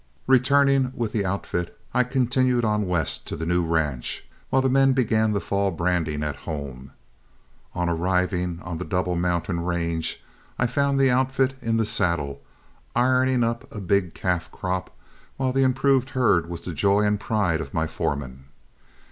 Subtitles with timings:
[0.25, 4.93] Returning with the outfit, I continued on west to the new ranch, while the men
[4.93, 6.89] began the fall branding at home.
[7.75, 10.23] On arriving on the Double Mountain range,
[10.57, 12.41] I found the outfit in the saddle,
[12.95, 14.89] ironing up a big calf crop,
[15.37, 18.45] while the improved herd was the joy and pride of my foreman.